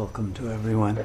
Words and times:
Welcome 0.00 0.32
to 0.32 0.50
everyone. 0.50 0.98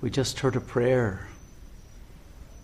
We 0.00 0.08
just 0.08 0.40
heard 0.40 0.56
a 0.56 0.62
prayer 0.62 1.28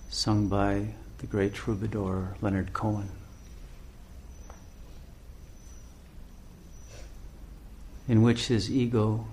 sung 0.08 0.48
by 0.48 0.94
the 1.18 1.26
great 1.26 1.52
troubadour 1.52 2.34
Leonard 2.40 2.72
Cohen. 2.72 3.10
In 8.08 8.22
which 8.22 8.46
his 8.46 8.70
ego 8.70 9.26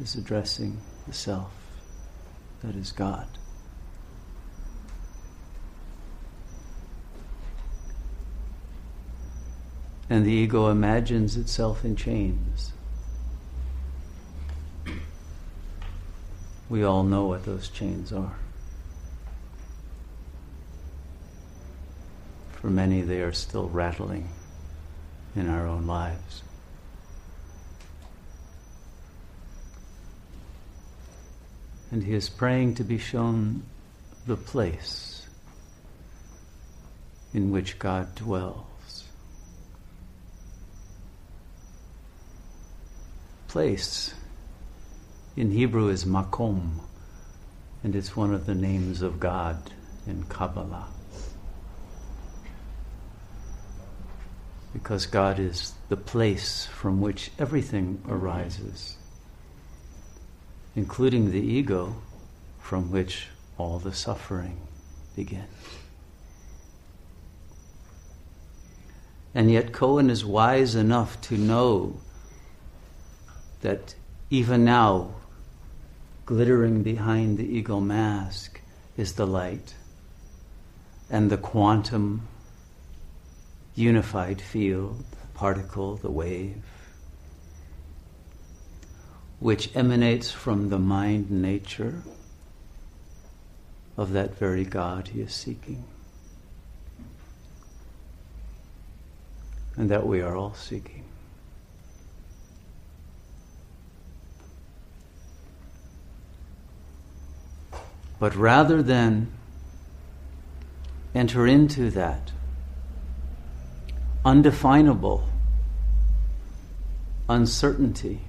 is 0.00 0.14
addressing 0.14 0.78
the 1.08 1.12
self 1.12 1.50
that 2.62 2.76
is 2.76 2.92
God. 2.92 3.26
And 10.08 10.24
the 10.24 10.30
ego 10.30 10.68
imagines 10.68 11.36
itself 11.36 11.84
in 11.84 11.96
chains. 11.96 12.72
We 16.68 16.84
all 16.84 17.02
know 17.02 17.26
what 17.26 17.44
those 17.44 17.68
chains 17.68 18.12
are. 18.12 18.36
For 22.60 22.70
many, 22.70 23.02
they 23.02 23.20
are 23.22 23.32
still 23.32 23.68
rattling 23.68 24.28
in 25.36 25.48
our 25.48 25.66
own 25.66 25.86
lives. 25.86 26.42
And 31.90 32.02
he 32.02 32.14
is 32.14 32.28
praying 32.28 32.74
to 32.76 32.84
be 32.84 32.98
shown 32.98 33.62
the 34.26 34.36
place 34.36 35.26
in 37.32 37.52
which 37.52 37.78
God 37.78 38.14
dwells. 38.16 38.75
Place 43.56 44.12
in 45.34 45.50
Hebrew 45.50 45.88
is 45.88 46.04
makom, 46.04 46.72
and 47.82 47.96
it's 47.96 48.14
one 48.14 48.34
of 48.34 48.44
the 48.44 48.54
names 48.54 49.00
of 49.00 49.18
God 49.18 49.70
in 50.06 50.24
Kabbalah. 50.24 50.88
Because 54.74 55.06
God 55.06 55.38
is 55.38 55.72
the 55.88 55.96
place 55.96 56.66
from 56.66 57.00
which 57.00 57.30
everything 57.38 58.02
arises, 58.06 58.98
including 60.74 61.30
the 61.30 61.40
ego 61.40 61.96
from 62.60 62.90
which 62.90 63.28
all 63.56 63.78
the 63.78 63.94
suffering 63.94 64.58
begins. 65.16 65.48
And 69.34 69.50
yet, 69.50 69.72
Cohen 69.72 70.10
is 70.10 70.26
wise 70.26 70.74
enough 70.74 71.18
to 71.22 71.38
know 71.38 72.00
that 73.60 73.94
even 74.30 74.64
now, 74.64 75.14
glittering 76.24 76.82
behind 76.82 77.38
the 77.38 77.44
ego 77.44 77.80
mask 77.80 78.60
is 78.96 79.12
the 79.12 79.26
light 79.26 79.74
and 81.08 81.30
the 81.30 81.36
quantum 81.36 82.26
unified 83.74 84.40
field, 84.40 85.04
the 85.10 85.26
particle, 85.34 85.96
the 85.96 86.10
wave, 86.10 86.62
which 89.38 89.74
emanates 89.76 90.30
from 90.30 90.70
the 90.70 90.78
mind 90.78 91.30
nature 91.30 92.02
of 93.96 94.12
that 94.12 94.36
very 94.36 94.64
God 94.64 95.08
he 95.08 95.20
is 95.20 95.32
seeking. 95.32 95.84
And 99.76 99.90
that 99.90 100.06
we 100.06 100.22
are 100.22 100.34
all 100.34 100.54
seeking. 100.54 101.04
But 108.18 108.34
rather 108.34 108.82
than 108.82 109.32
enter 111.14 111.46
into 111.46 111.90
that 111.90 112.32
undefinable 114.24 115.28
uncertainty 117.28 118.20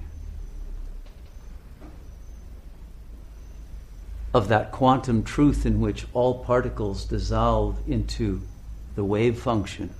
of 4.34 4.48
that 4.48 4.70
quantum 4.70 5.22
truth 5.22 5.64
in 5.64 5.80
which 5.80 6.06
all 6.12 6.44
particles 6.44 7.04
dissolve 7.04 7.78
into 7.88 8.42
the 8.94 9.04
wave 9.04 9.40
function, 9.40 9.92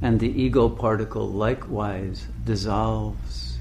and 0.00 0.18
the 0.18 0.42
ego 0.42 0.68
particle 0.68 1.28
likewise 1.28 2.26
dissolves 2.44 3.58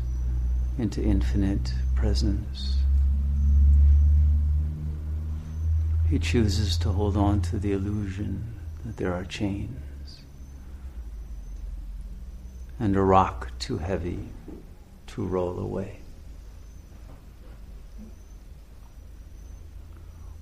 into 0.78 1.02
infinite 1.04 1.74
presence. 1.96 2.81
He 6.12 6.20
chooses 6.20 6.78
to 6.80 6.90
hold 6.90 7.16
on 7.16 7.40
to 7.44 7.58
the 7.58 7.72
illusion 7.72 8.60
that 8.84 8.98
there 8.98 9.14
are 9.14 9.24
chains 9.24 10.20
and 12.78 12.98
a 12.98 13.02
rock 13.02 13.50
too 13.60 13.78
heavy 13.78 14.28
to 15.08 15.26
roll 15.26 15.58
away. 15.58 16.00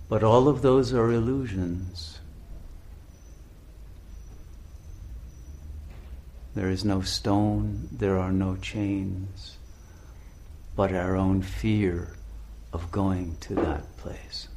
But 0.08 0.24
all 0.24 0.48
of 0.48 0.64
those 0.64 0.92
are 0.92 1.12
illusions. 1.12 2.20
There 6.56 6.70
is 6.70 6.84
no 6.84 7.02
stone, 7.02 7.90
there 7.92 8.18
are 8.18 8.32
no 8.32 8.56
chains, 8.56 9.60
but 10.76 10.92
our 10.92 11.16
own 11.16 11.44
fear 11.44 12.16
of 12.74 12.92
going 12.92 13.38
to 13.42 13.54
that 13.54 13.98
place. 13.98 14.48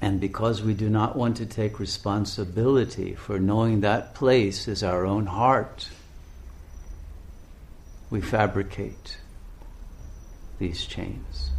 And 0.00 0.20
because 0.20 0.62
we 0.62 0.74
do 0.74 0.90
not 0.90 1.16
want 1.16 1.38
to 1.38 1.46
take 1.46 1.80
responsibility 1.80 3.14
for 3.14 3.38
knowing 3.38 3.80
that 3.80 4.14
place 4.14 4.68
is 4.68 4.82
our 4.82 5.06
own 5.06 5.26
heart, 5.26 5.88
we 8.10 8.20
fabricate 8.20 9.18
these 10.58 10.84
chains 10.84 11.50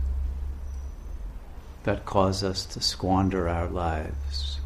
that 1.83 2.05
cause 2.05 2.43
us 2.43 2.65
to 2.65 2.81
squander 2.81 3.47
our 3.47 3.67
lives 3.67 4.59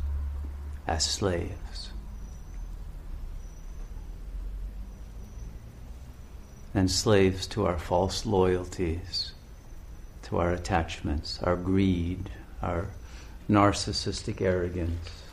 as 0.88 1.06
slaves. 1.06 1.92
And 6.74 6.90
slaves 6.90 7.48
to 7.48 7.66
our 7.66 7.78
false 7.78 8.26
loyalties, 8.26 9.34
to 10.24 10.38
our 10.38 10.52
attachments, 10.52 11.40
our 11.44 11.56
greed, 11.56 12.30
our 12.62 12.88
narcissistic 13.52 14.42
arrogance, 14.42 15.24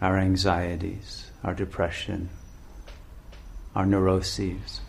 our 0.00 0.16
anxieties, 0.16 1.30
our 1.44 1.52
depression, 1.52 2.30
our 3.74 3.84
neuroses, 3.84 4.80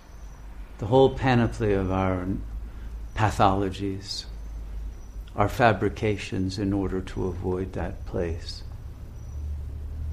the 0.77 0.85
whole 0.85 1.09
panoply 1.09 1.73
of 1.73 1.91
our 1.91 2.25
pathologies, 3.13 4.23
our 5.35 5.49
fabrications 5.49 6.57
in 6.57 6.71
order 6.71 7.01
to 7.01 7.27
avoid 7.27 7.73
that 7.73 8.05
place 8.05 8.63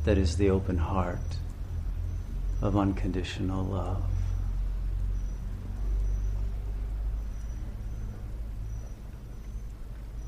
that 0.04 0.18
is 0.18 0.36
the 0.36 0.50
open 0.50 0.78
heart 0.78 1.36
of 2.60 2.76
unconditional 2.76 3.64
love. 3.64 4.11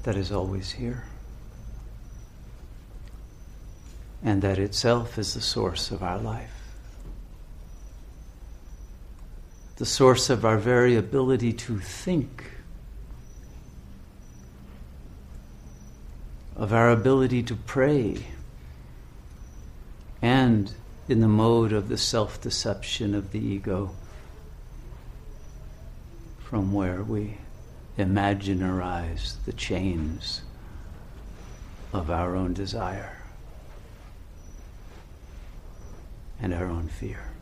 That 0.04 0.16
is 0.16 0.30
always 0.30 0.72
here. 0.72 1.04
And 4.22 4.40
that 4.42 4.58
itself 4.58 5.18
is 5.18 5.34
the 5.34 5.40
source 5.40 5.90
of 5.90 6.02
our 6.02 6.18
life. 6.18 6.50
The 9.76 9.86
source 9.86 10.30
of 10.30 10.44
our 10.44 10.56
very 10.56 10.94
ability 10.94 11.52
to 11.54 11.78
think, 11.78 12.44
of 16.54 16.72
our 16.72 16.90
ability 16.90 17.42
to 17.44 17.56
pray, 17.56 18.24
and 20.22 20.72
in 21.08 21.20
the 21.20 21.28
mode 21.28 21.72
of 21.72 21.88
the 21.88 21.98
self 21.98 22.40
deception 22.40 23.14
of 23.14 23.32
the 23.32 23.40
ego, 23.40 23.90
from 26.38 26.72
where 26.72 27.02
we 27.02 27.38
imaginarize 27.98 29.36
the 29.44 29.52
chains 29.52 30.42
of 31.92 32.10
our 32.10 32.34
own 32.34 32.52
desire 32.52 33.18
and 36.40 36.52
our 36.52 36.66
own 36.66 36.88
fear. 36.88 37.34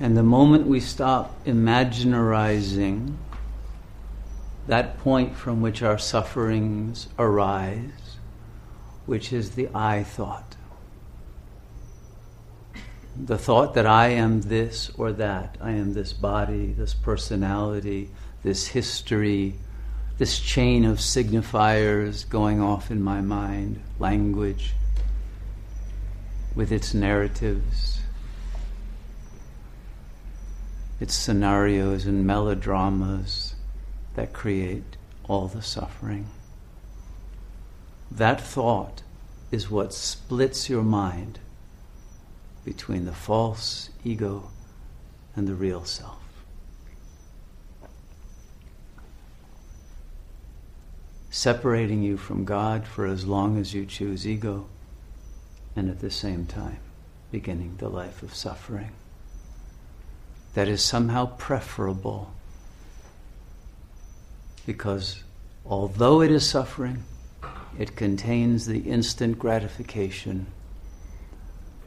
And 0.00 0.16
the 0.16 0.24
moment 0.24 0.66
we 0.66 0.80
stop 0.80 1.44
imaginarizing 1.44 3.16
that 4.66 4.98
point 4.98 5.34
from 5.34 5.60
which 5.60 5.82
our 5.82 5.98
sufferings 5.98 7.08
arise, 7.18 8.16
which 9.06 9.32
is 9.32 9.52
the 9.52 9.68
I 9.74 10.04
thought, 10.04 10.56
the 13.16 13.38
thought 13.38 13.74
that 13.74 13.86
I 13.86 14.08
am 14.08 14.42
this 14.42 14.90
or 14.96 15.12
that, 15.12 15.56
I 15.60 15.72
am 15.72 15.94
this 15.94 16.12
body, 16.12 16.72
this 16.72 16.94
personality, 16.94 18.10
this 18.42 18.68
history, 18.68 19.54
this 20.18 20.38
chain 20.38 20.84
of 20.84 20.98
signifiers 20.98 22.28
going 22.28 22.60
off 22.60 22.90
in 22.90 23.02
my 23.02 23.20
mind, 23.20 23.82
language, 23.98 24.74
with 26.54 26.70
its 26.70 26.94
narratives, 26.94 28.00
its 31.00 31.14
scenarios 31.14 32.06
and 32.06 32.24
melodramas 32.24 33.56
that 34.14 34.32
create 34.32 34.96
all 35.24 35.48
the 35.48 35.62
suffering. 35.62 36.26
That 38.10 38.40
thought 38.40 39.02
is 39.50 39.70
what 39.70 39.94
splits 39.94 40.68
your 40.68 40.82
mind 40.82 41.38
between 42.64 43.04
the 43.04 43.12
false 43.12 43.90
ego 44.04 44.50
and 45.34 45.48
the 45.48 45.54
real 45.54 45.84
self. 45.84 46.18
Separating 51.30 52.02
you 52.02 52.16
from 52.16 52.44
God 52.44 52.86
for 52.86 53.06
as 53.06 53.26
long 53.26 53.56
as 53.56 53.72
you 53.72 53.86
choose 53.86 54.28
ego, 54.28 54.66
and 55.74 55.88
at 55.88 56.00
the 56.00 56.10
same 56.10 56.44
time 56.44 56.78
beginning 57.30 57.76
the 57.78 57.88
life 57.88 58.22
of 58.22 58.34
suffering. 58.34 58.90
That 60.52 60.68
is 60.68 60.82
somehow 60.82 61.34
preferable 61.38 62.34
because 64.66 65.22
although 65.66 66.20
it 66.20 66.30
is 66.30 66.48
suffering, 66.48 67.04
it 67.78 67.96
contains 67.96 68.66
the 68.66 68.80
instant 68.80 69.38
gratification 69.38 70.46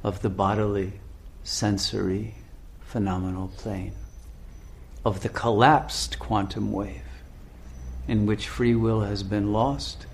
of 0.04 0.22
the 0.22 0.30
bodily, 0.30 0.94
sensory, 1.44 2.36
phenomenal 2.82 3.50
plane, 3.58 3.94
of 5.04 5.22
the 5.22 5.30
collapsed 5.30 6.20
quantum 6.20 6.72
wave 6.72 7.02
in 8.08 8.26
which 8.26 8.48
free 8.48 8.76
will 8.76 9.02
has 9.02 9.24
been 9.24 9.52
lost 9.52 10.06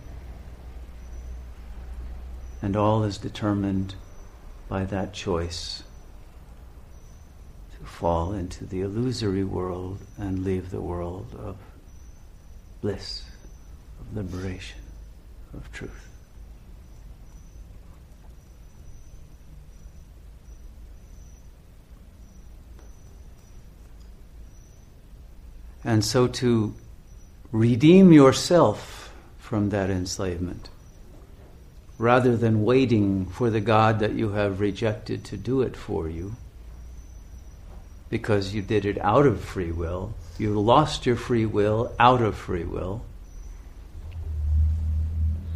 and 2.62 2.76
all 2.76 3.04
is 3.04 3.18
determined 3.18 3.96
by 4.70 4.86
that 4.86 5.14
choice 5.14 5.84
to 7.78 7.86
fall 7.86 8.34
into 8.34 8.66
the 8.66 8.82
illusory 8.82 9.44
world 9.44 10.00
and 10.18 10.44
leave 10.44 10.70
the 10.70 10.82
world 10.82 11.36
of 11.38 11.58
bliss, 12.82 13.24
of 14.00 14.16
liberation, 14.16 14.80
of 15.54 15.72
truth. 15.72 16.08
And 25.84 26.06
so 26.06 26.28
to 26.28 26.76
redeem 27.52 28.12
yourself 28.12 29.14
from 29.40 29.70
that 29.70 29.90
enslavement, 29.90 30.70
rather 31.98 32.38
than 32.38 32.64
waiting 32.64 33.26
for 33.28 33.50
the 33.50 33.62
God 33.62 34.00
that 34.00 34.14
you 34.14 34.30
have 34.30 34.60
rejected 34.60 35.24
to 35.26 35.38
do 35.38 35.62
it 35.62 35.76
for 35.76 36.08
you, 36.08 36.36
because 38.12 38.54
you 38.54 38.62
did 38.62 38.86
it 38.86 39.00
out 39.00 39.26
of 39.26 39.42
free 39.42 39.72
will, 39.72 40.14
you 40.38 40.60
lost 40.60 41.06
your 41.06 41.16
free 41.16 41.46
will 41.46 41.96
out 41.98 42.22
of 42.22 42.36
free 42.36 42.66
will. 42.66 43.04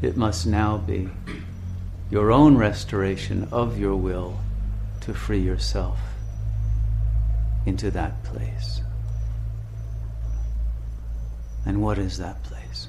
It 0.01 0.15
must 0.15 0.47
now 0.47 0.77
be 0.77 1.09
your 2.09 2.31
own 2.31 2.57
restoration 2.57 3.49
of 3.51 3.77
your 3.77 3.97
will 3.97 4.39
to 5.01 5.13
free 5.13 5.41
yourself 5.41 5.99
into 7.65 7.91
that 7.91 8.23
place. 8.23 8.79
And 11.65 11.81
what 11.81 11.97
is 11.97 12.17
that 12.19 12.41
place? 12.43 12.87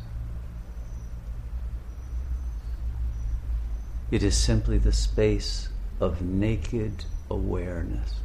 It 4.13 4.23
is 4.23 4.37
simply 4.37 4.79
the 4.79 4.93
space 4.93 5.71
of 5.99 6.23
naked 6.23 7.05
awareness. 7.29 8.21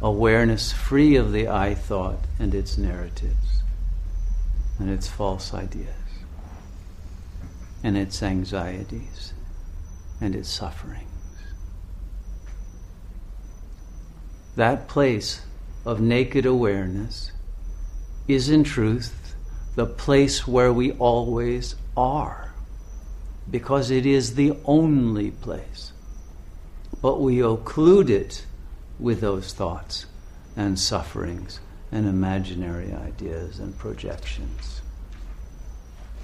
Awareness 0.00 0.70
free 0.72 1.16
of 1.16 1.32
the 1.32 1.48
I 1.48 1.74
thought 1.74 2.20
and 2.38 2.54
its 2.54 2.78
narratives 2.78 3.62
and 4.78 4.88
its 4.88 5.08
false 5.08 5.52
ideas 5.52 5.88
and 7.82 7.96
its 7.96 8.22
anxieties 8.22 9.32
and 10.20 10.36
its 10.36 10.48
sufferings. 10.48 11.04
That 14.54 14.88
place 14.88 15.42
of 15.84 16.00
naked 16.00 16.46
awareness 16.46 17.32
is 18.28 18.48
in 18.48 18.64
truth 18.64 19.34
the 19.74 19.86
place 19.86 20.46
where 20.46 20.72
we 20.72 20.92
always 20.92 21.76
are, 21.96 22.52
because 23.50 23.90
it 23.90 24.04
is 24.04 24.34
the 24.34 24.56
only 24.64 25.30
place. 25.30 25.92
But 27.00 27.20
we 27.20 27.36
occlude 27.36 28.10
it 28.10 28.44
with 28.98 29.20
those 29.20 29.52
thoughts 29.52 30.06
and 30.56 30.78
sufferings 30.78 31.60
and 31.92 32.06
imaginary 32.06 32.92
ideas 32.92 33.58
and 33.58 33.76
projections 33.78 34.82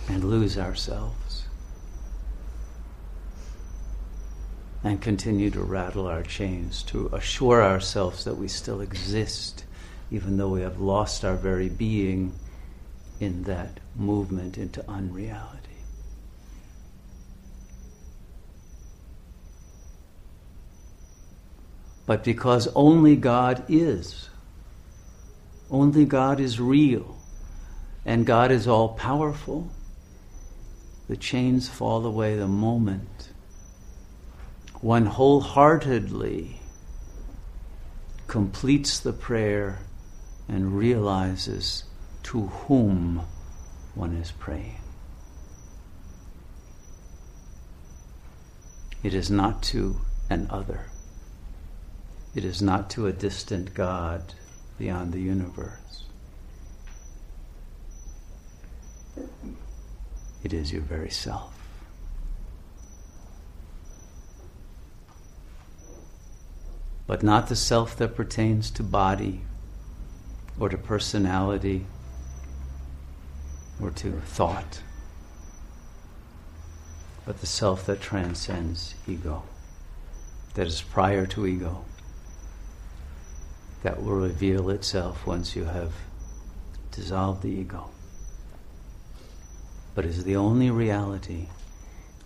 and 0.09 0.25
lose 0.25 0.59
ourselves 0.59 1.45
and 4.85 5.01
continue 5.01 5.51
to 5.51 5.63
rattle 5.63 6.07
our 6.07 6.23
chains 6.23 6.83
to 6.83 7.09
assure 7.13 7.63
ourselves 7.63 8.25
that 8.25 8.37
we 8.37 8.47
still 8.47 8.83
exist, 8.83 9.65
even 10.11 10.37
though 10.37 10.51
we 10.51 10.61
have 10.61 10.79
lost 10.79 11.25
our 11.25 11.37
very 11.37 11.71
being 11.71 12.35
in 13.19 13.45
that 13.45 13.81
movement 13.97 14.59
into 14.59 14.85
unreality. 14.89 15.74
But 22.07 22.25
because 22.25 22.69
only 22.75 23.17
God 23.17 23.65
is, 23.69 24.29
only 25.71 26.05
God 26.05 26.41
is 26.41 26.61
real, 26.61 27.17
and 28.05 28.27
God 28.27 28.51
is 28.51 28.69
all 28.69 28.91
powerful, 28.91 29.71
the 31.09 31.17
chains 31.17 31.69
fall 31.69 32.05
away 32.05 32.37
the 32.37 32.49
moment 32.49 33.31
one 34.85 35.07
wholeheartedly 35.07 36.61
completes 38.27 38.99
the 39.01 39.15
prayer 39.15 39.79
and 40.47 40.77
realizes 40.77 41.85
to 42.23 42.43
whom 42.43 43.23
one 43.95 44.15
is 44.15 44.31
praying. 44.33 44.77
It 49.03 49.15
is 49.15 49.31
not 49.31 49.63
to 49.63 49.97
an 50.29 50.49
other. 50.51 50.85
It 52.35 52.45
is 52.45 52.61
not 52.61 52.91
to 52.91 53.07
a 53.07 53.13
distant 53.13 53.75
God 53.75 54.35
beyond 54.79 55.13
the 55.13 55.21
universe. 55.21 56.05
It 60.43 60.53
is 60.53 60.73
your 60.73 60.83
very 60.83 61.11
self. 61.11 61.55
but 67.07 67.23
not 67.23 67.49
the 67.49 67.57
self 67.57 67.97
that 67.97 68.17
pertains 68.17 68.71
to 68.71 68.83
body 68.83 69.43
or 70.59 70.69
to 70.69 70.79
personality 70.79 71.87
or 73.81 73.91
to 73.91 74.13
thought, 74.21 74.83
but 77.27 77.41
the 77.41 77.47
self 77.47 77.85
that 77.87 78.01
transcends 78.01 78.95
ego, 79.07 79.43
that 80.55 80.67
is 80.67 80.81
prior 80.81 81.27
to 81.27 81.47
ego, 81.47 81.85
that 83.85 84.03
will 84.03 84.15
reveal 84.15 84.71
itself 84.71 85.27
once 85.27 85.55
you 85.55 85.65
have 85.65 85.93
dissolved 86.91 87.43
the 87.43 87.51
ego, 87.51 87.91
but 89.95 90.07
is 90.07 90.25
the 90.25 90.35
only 90.35 90.71
reality 90.71 91.47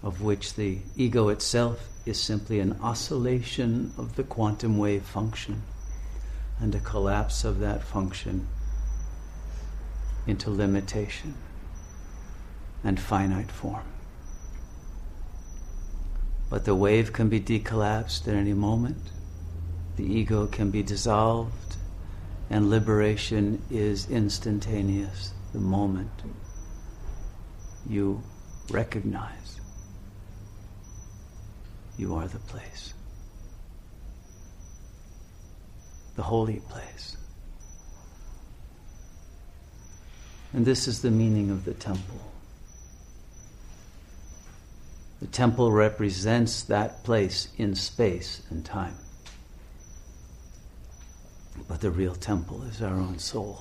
of 0.00 0.22
which 0.22 0.54
the 0.54 0.78
ego 0.96 1.28
itself 1.28 1.88
is 2.06 2.18
simply 2.18 2.60
an 2.60 2.78
oscillation 2.80 3.92
of 3.98 4.14
the 4.14 4.22
quantum 4.22 4.78
wave 4.78 5.02
function 5.02 5.60
and 6.60 6.76
a 6.76 6.80
collapse 6.80 7.42
of 7.42 7.58
that 7.58 7.82
function 7.82 8.46
into 10.28 10.50
limitation 10.50 11.34
and 12.84 13.00
finite 13.00 13.50
form. 13.50 13.82
But 16.48 16.64
the 16.64 16.74
wave 16.76 17.12
can 17.12 17.28
be 17.28 17.40
decollapsed 17.40 18.28
at 18.28 18.34
any 18.34 18.54
moment. 18.54 19.10
The 19.98 20.04
ego 20.04 20.46
can 20.46 20.70
be 20.70 20.84
dissolved, 20.84 21.76
and 22.48 22.70
liberation 22.70 23.60
is 23.68 24.08
instantaneous 24.08 25.32
the 25.52 25.58
moment 25.58 26.12
you 27.84 28.22
recognize 28.70 29.60
you 31.96 32.14
are 32.14 32.28
the 32.28 32.38
place, 32.38 32.94
the 36.14 36.22
holy 36.22 36.60
place. 36.60 37.16
And 40.52 40.64
this 40.64 40.86
is 40.86 41.02
the 41.02 41.10
meaning 41.10 41.50
of 41.50 41.64
the 41.64 41.74
temple. 41.74 42.20
The 45.20 45.26
temple 45.26 45.72
represents 45.72 46.62
that 46.62 47.02
place 47.02 47.48
in 47.58 47.74
space 47.74 48.42
and 48.48 48.64
time. 48.64 48.94
But 51.66 51.80
the 51.80 51.90
real 51.90 52.14
temple 52.14 52.62
is 52.64 52.80
our 52.80 52.94
own 52.94 53.18
soul. 53.18 53.60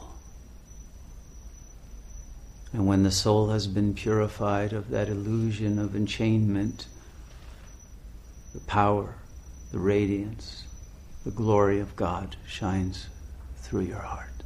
And 2.74 2.86
when 2.86 3.04
the 3.04 3.12
soul 3.12 3.50
has 3.50 3.66
been 3.66 3.94
purified 3.94 4.74
of 4.74 4.90
that 4.90 5.10
illusion 5.10 5.80
of 5.80 5.96
enchainment, 5.96 6.88
the 8.54 8.60
power, 8.62 9.16
the 9.72 9.80
radiance, 9.80 10.66
the 11.26 11.32
glory 11.32 11.80
of 11.80 11.96
God 11.96 12.36
shines 12.46 13.08
through 13.58 13.82
your 13.82 14.02
heart. 14.02 14.44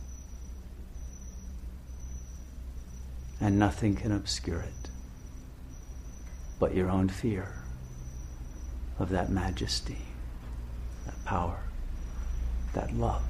And 3.39 3.57
nothing 3.57 3.95
can 3.95 4.11
obscure 4.11 4.59
it 4.59 4.81
but 6.61 6.75
your 6.75 6.91
own 6.91 7.09
fear 7.09 7.51
of 8.99 9.09
that 9.09 9.31
majesty, 9.31 9.97
that 11.07 11.25
power, 11.25 11.59
that 12.75 12.93
love. 12.93 13.23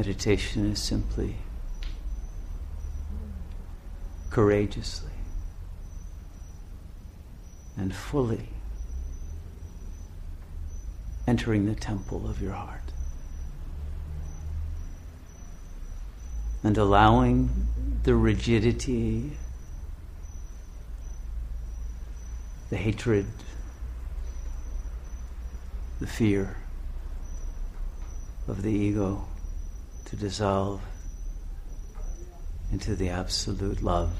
Meditation 0.00 0.72
is 0.72 0.80
simply 0.82 1.36
courageously 4.30 5.10
and 7.76 7.94
fully 7.94 8.48
entering 11.28 11.66
the 11.66 11.74
temple 11.74 12.26
of 12.26 12.40
your 12.40 12.54
heart 12.54 12.94
and 16.62 16.78
allowing 16.78 17.50
the 18.04 18.14
rigidity, 18.14 19.32
the 22.70 22.78
hatred, 22.78 23.26
the 26.00 26.06
fear 26.06 26.56
of 28.48 28.62
the 28.62 28.72
ego 28.72 29.26
to 30.10 30.16
dissolve 30.16 30.82
into 32.72 32.96
the 32.96 33.08
absolute 33.08 33.80
love 33.80 34.10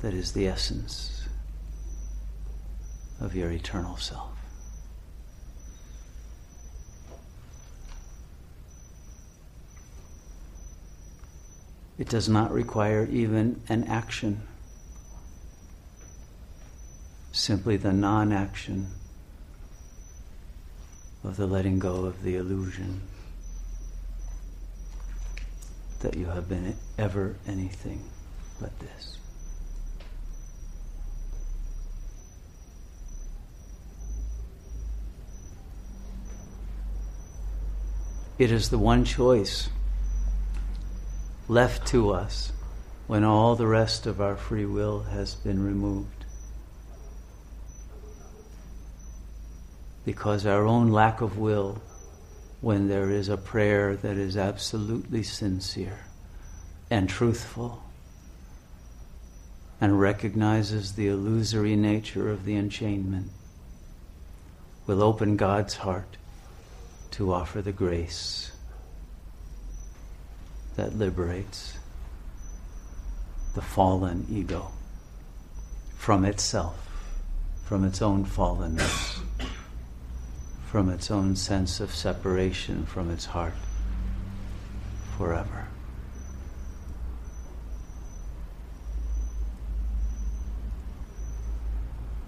that 0.00 0.14
is 0.14 0.30
the 0.30 0.46
essence 0.46 1.26
of 3.20 3.34
your 3.34 3.50
eternal 3.50 3.96
self. 3.96 4.30
It 11.98 12.08
does 12.08 12.28
not 12.28 12.52
require 12.52 13.08
even 13.10 13.60
an 13.68 13.84
action, 13.84 14.42
simply 17.32 17.76
the 17.76 17.92
non 17.92 18.32
action 18.32 18.86
of 21.24 21.36
the 21.36 21.46
letting 21.46 21.80
go 21.80 22.04
of 22.04 22.22
the 22.22 22.36
illusion 22.36 23.00
that 26.06 26.16
you 26.16 26.26
have 26.26 26.48
been 26.48 26.76
ever 26.98 27.34
anything 27.48 28.00
but 28.60 28.70
this. 28.78 29.18
It 38.38 38.52
is 38.52 38.70
the 38.70 38.78
one 38.78 39.04
choice 39.04 39.68
left 41.48 41.88
to 41.88 42.12
us 42.12 42.52
when 43.08 43.24
all 43.24 43.56
the 43.56 43.66
rest 43.66 44.06
of 44.06 44.20
our 44.20 44.36
free 44.36 44.64
will 44.64 45.02
has 45.02 45.34
been 45.34 45.60
removed. 45.60 46.24
Because 50.04 50.46
our 50.46 50.66
own 50.66 50.92
lack 50.92 51.20
of 51.20 51.36
will 51.36 51.82
when 52.60 52.88
there 52.88 53.10
is 53.10 53.28
a 53.28 53.36
prayer 53.36 53.96
that 53.96 54.16
is 54.16 54.36
absolutely 54.36 55.22
sincere 55.22 56.00
and 56.90 57.08
truthful 57.08 57.82
and 59.80 60.00
recognizes 60.00 60.92
the 60.92 61.08
illusory 61.08 61.76
nature 61.76 62.30
of 62.30 62.44
the 62.44 62.56
enchainment 62.56 63.30
will 64.86 65.02
open 65.02 65.36
God's 65.36 65.74
heart 65.74 66.16
to 67.12 67.32
offer 67.32 67.60
the 67.60 67.72
grace 67.72 68.52
that 70.76 70.96
liberates 70.96 71.76
the 73.54 73.62
fallen 73.62 74.26
ego 74.30 74.70
from 75.96 76.24
itself, 76.24 76.88
from 77.64 77.84
its 77.84 78.00
own 78.00 78.24
fallenness 78.24 79.18
from 80.66 80.90
its 80.90 81.10
own 81.10 81.36
sense 81.36 81.80
of 81.80 81.94
separation 81.94 82.84
from 82.84 83.10
its 83.10 83.24
heart 83.26 83.54
forever. 85.16 85.68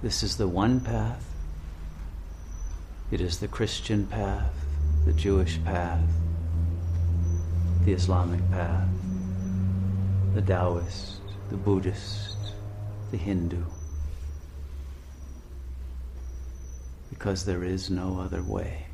This 0.00 0.22
is 0.22 0.36
the 0.36 0.46
one 0.46 0.80
path. 0.80 1.24
It 3.10 3.20
is 3.20 3.40
the 3.40 3.48
Christian 3.48 4.06
path, 4.06 4.54
the 5.04 5.12
Jewish 5.12 5.62
path, 5.64 6.08
the 7.84 7.92
Islamic 7.92 8.48
path, 8.50 8.88
the 10.34 10.42
Taoist, 10.42 11.16
the 11.50 11.56
Buddhist, 11.56 12.36
the 13.10 13.16
Hindu. 13.16 13.64
Because 17.18 17.44
there 17.46 17.64
is 17.64 17.90
no 17.90 18.20
other 18.20 18.42
way. 18.42 18.86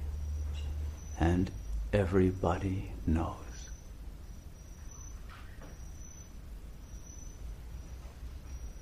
And 1.21 1.51
everybody 1.93 2.91
knows. 3.07 3.37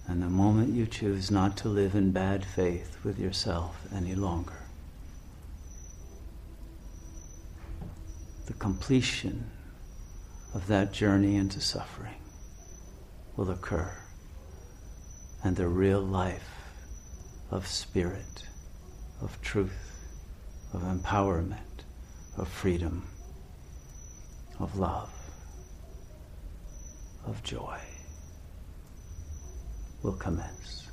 And 0.07 0.23
the 0.23 0.29
moment 0.29 0.75
you 0.75 0.87
choose 0.87 1.29
not 1.33 1.57
to 1.59 1.69
live 1.69 1.97
in 1.97 2.13
bad 2.13 2.45
faith 2.45 2.99
with 3.03 3.19
yourself 3.19 3.77
any 3.93 4.15
longer, 4.15 4.63
the 8.47 8.53
completion 8.53 9.51
of 10.55 10.69
that 10.69 10.93
journey 10.93 11.35
into 11.35 11.61
suffering 11.61 12.21
will 13.37 13.51
occur, 13.51 13.93
and 15.43 15.57
the 15.57 15.67
real 15.67 16.01
life 16.01 16.49
of 17.51 17.67
spirit 17.67 18.45
of 19.23 19.41
truth, 19.41 20.07
of 20.73 20.83
empowerment, 20.83 21.85
of 22.37 22.49
freedom, 22.49 23.07
of 24.59 24.77
love, 24.79 25.11
of 27.27 27.43
joy 27.43 27.79
will 30.03 30.15
commence. 30.15 30.89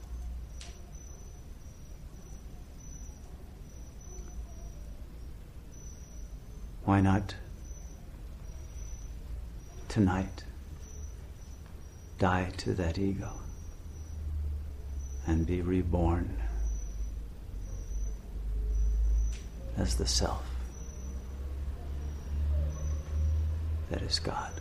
Why 6.85 7.01
not 7.01 7.35
tonight 9.87 10.43
die 12.19 12.51
to 12.57 12.73
that 12.75 12.97
ego 12.99 13.31
and 15.25 15.45
be 15.45 15.61
reborn? 15.61 16.48
As 19.79 19.95
the 19.95 20.05
self 20.05 20.43
that 23.89 24.01
is 24.01 24.19
God. 24.19 24.51